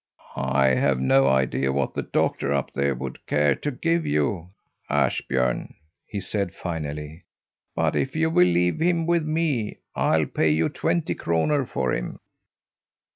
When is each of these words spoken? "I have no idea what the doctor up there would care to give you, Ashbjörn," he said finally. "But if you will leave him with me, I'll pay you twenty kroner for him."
"I 0.35 0.69
have 0.69 0.99
no 0.99 1.27
idea 1.27 1.71
what 1.71 1.93
the 1.93 2.01
doctor 2.01 2.51
up 2.51 2.73
there 2.73 2.95
would 2.95 3.23
care 3.27 3.53
to 3.53 3.69
give 3.69 4.03
you, 4.03 4.49
Ashbjörn," 4.89 5.75
he 6.07 6.19
said 6.19 6.55
finally. 6.55 7.21
"But 7.75 7.95
if 7.95 8.15
you 8.15 8.31
will 8.31 8.47
leave 8.49 8.79
him 8.79 9.05
with 9.05 9.25
me, 9.27 9.77
I'll 9.95 10.25
pay 10.25 10.49
you 10.49 10.69
twenty 10.69 11.13
kroner 11.13 11.67
for 11.67 11.93
him." 11.93 12.17